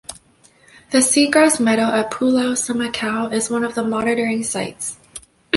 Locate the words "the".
0.89-0.97, 3.75-3.83